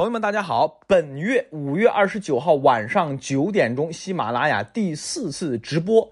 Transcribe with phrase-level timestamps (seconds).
[0.00, 0.80] 朋友们，大家好！
[0.86, 6.10] 本月五月二十九号晚上九点钟，喜马拉雅第四次直播，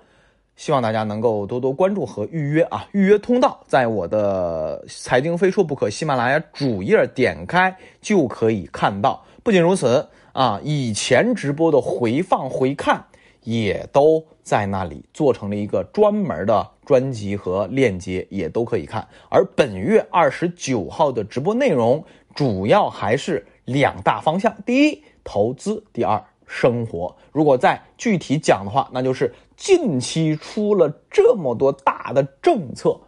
[0.57, 2.87] 希望大家能够多多关注和预约啊！
[2.93, 9.25] 预约通道在我的“财经非说不可”喜马拉雅主页点开就可以看到。
[9.43, 13.03] 不仅如此啊，以前直播的回放回看
[13.45, 19.09] 也都在那里做成了一个专门的专辑和链接，也都可以看。
[19.31, 23.43] 而本月二十九号的直播内容主要还是。
[23.69, 27.15] 两大方向，第一投资，第二生活。
[27.33, 32.99] 如果再具体讲的话，那就是近期出了这么多大的政策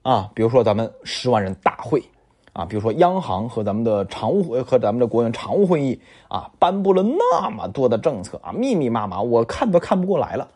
[0.00, 2.02] 啊，比如说咱们十万人大会
[2.54, 10.48] 啊，比如说央行和咱们的常务会和咱们的国务院常务会议啊，颁布了那么多的政策啊，密密麻麻，我看都看不过来了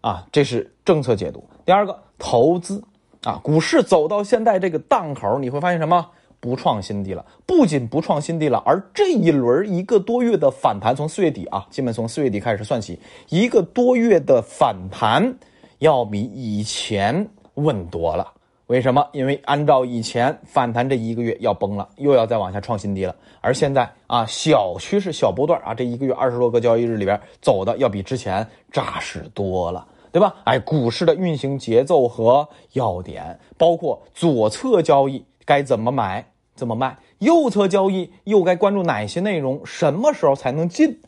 [0.00, 0.26] 啊。
[0.32, 1.44] 这是政策解读。
[1.64, 2.82] 第二个投资
[3.22, 6.10] 啊，股市走到现在这个档口，你会发现什么？
[6.40, 15.36] 不创新低了，不仅不创新低了，而这一轮一个多月的反弹，从四月底啊，基本从四月底开始算起，一个多月的反弹
[15.78, 18.32] 要比以前稳多了。
[18.68, 19.04] 为什么？
[19.12, 23.14] 因为按照以前反弹这一个月要崩了，又要再往下创新低了。
[23.40, 30.36] 而现在啊，小趋势、小波段啊，这一个月二十多个交易日里边走的要比之前扎实多了，对吧？
[30.44, 36.24] 哎，股市的运行节奏和要点，包括左侧交易该怎么买。
[36.54, 36.98] 怎么卖？
[37.20, 39.62] 右侧交易又该关注哪些内容？
[39.64, 41.00] 什么时候才能进？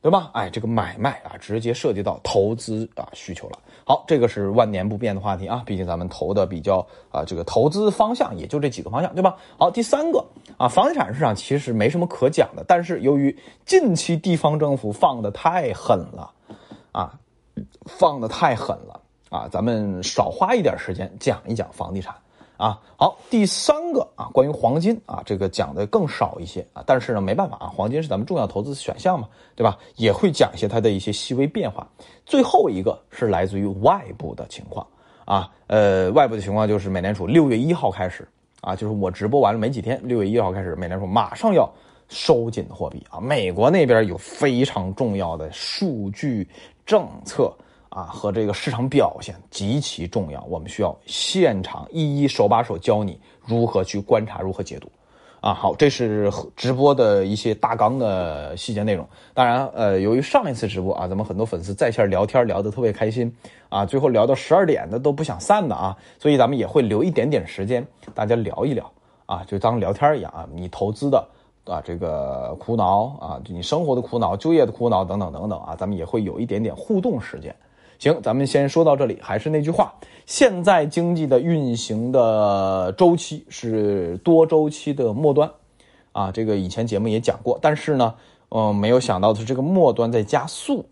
[0.00, 0.30] 对吧？
[0.32, 3.58] 哎，这个买卖啊，直接涉及到投资啊需求了。
[3.84, 9.36] 好，这个是万年不变的话题啊，毕竟咱们投的比较啊，这个投资方向也就这几个方向，对吧？
[9.58, 10.24] 好，第三个
[10.56, 13.36] 啊，房地产市场其实没什么可讲的，但是由于
[13.66, 16.30] 近期地方政府放的太狠了
[16.92, 17.12] 啊，
[17.84, 22.14] 放的太狠了啊，咱们少花一点时间讲一讲房地产。
[22.56, 29.76] 啊，好，第三个啊，关于黄金啊，这个讲的更少一些啊，但是呢，没办法啊，黄金是咱们重要投资选项嘛，对吧？
[29.96, 31.84] 也会讲一些它的一些细微变化。
[32.24, 34.86] 最后一个是来自于外部的情况
[35.24, 38.26] 啊，呃，外部的情况就是美联储六月一号开始
[38.60, 41.68] 啊，就是我直播完了没几天，六月一号开始，美联储马上要
[42.08, 46.48] 收紧货币啊，美国那边有非常重要的数据
[46.86, 47.52] 政策。
[47.94, 54.90] 啊，和这个市场表现极其重要，我们需要现场一一手把手教你如何去观察，如何解读。
[55.40, 59.06] 啊，好，这是直播的一些大纲的细节内容。
[59.34, 63.30] 当然，呃，由于上一次直播啊，咱们很多粉丝在线聊天聊得特别开心
[63.68, 68.90] 啊，最后聊到十二点的都不想散的啊，所以咱们也会留一点点时间，大家聊一聊
[69.26, 71.24] 啊，就当聊天一样啊，你投资的
[71.66, 77.54] 啊这个苦恼啊，你生活的苦恼、就业的苦恼等等等等啊，咱们也会有一点点互动时间。
[78.04, 79.18] 行，咱们先说到这里。
[79.22, 79.94] 还是那句话，
[80.26, 85.50] 现在经济的运行的周期是多周期的末端，
[86.12, 87.58] 啊，这个以前节目也讲过。
[87.62, 88.14] 但是呢，
[88.50, 90.84] 嗯，没有想到的是，这个末端在加速，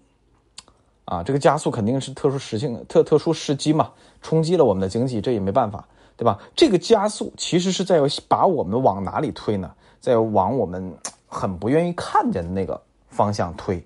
[1.05, 3.91] 啊，这个加速肯定是特殊时性、特特殊时机嘛，
[4.23, 5.87] 冲击了我们的经济，这也没办法，
[6.17, 6.39] 对吧？
[6.57, 9.71] 这个加速其实是在把我们往哪里推呢？
[10.01, 10.91] 在往我们
[11.27, 12.81] 很不愿意看见的那个
[13.11, 13.85] 方向推。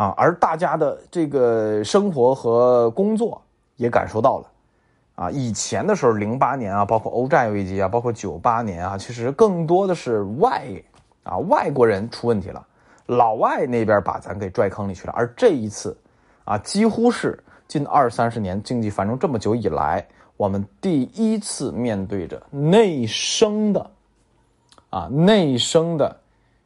[0.00, 3.38] 啊，而大家的这个生活和工作
[3.76, 4.46] 也感受到了，
[5.14, 10.62] 啊，以前的时候，零八年啊，包括欧债危机啊，包括九八年啊，其实更多的是外
[11.22, 12.66] 啊外国人出问题了，
[13.04, 15.12] 老外那边把咱给拽坑里去了。
[15.14, 15.94] 而这一次，
[16.46, 17.38] 啊，几乎是
[17.68, 20.02] 近二三十年经济繁荣这么久以来，
[20.38, 23.90] 我们第一次面对着内生的，
[24.88, 26.16] 啊，内生的，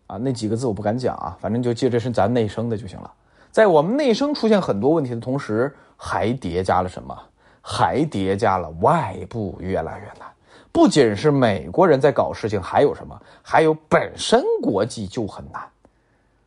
[0.07, 3.13] 啊，那几个字我不敢讲啊，反正就记这是咱内生的就行了。
[3.55, 7.17] 在我们内生出现很多问题的同时，还叠加了什么？
[7.63, 10.29] 还叠加了外部越来越难。
[10.73, 13.17] 不仅是美国人在搞事情，还有什么？
[13.43, 15.63] 还有本身国际就很难，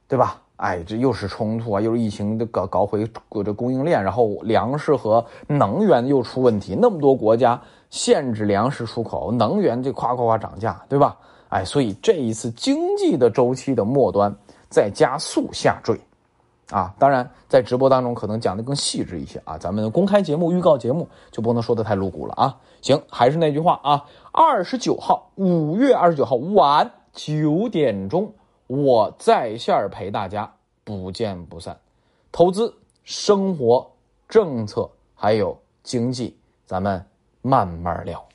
[0.05, 0.41] 对吧？
[0.57, 3.09] 哎，这又是冲突啊，又是疫情的搞搞回
[3.45, 7.57] 这供应链，然后粮食和能源又出问题，那么多国家
[7.89, 11.15] 限制粮食出口，能源这夸夸夸涨价，对吧？
[11.47, 14.35] 哎，所以这一次经济的周期的末端
[14.69, 15.97] 在加速下坠。
[16.69, 22.57] 啊，当然，在直播当中可能讲的更细致一些啊，咱们公开节目、预告节目就不能说的太露骨了啊。
[22.81, 28.33] 行，还是那句话啊，二十九号，五月二十九号晚九点钟，
[28.67, 30.53] 我在线陪大家，
[30.83, 31.79] 不见不散。
[32.31, 32.73] 投资、
[33.03, 33.89] 生活、
[34.27, 37.01] 政策还有经济，咱们
[37.41, 38.26] 慢慢聊。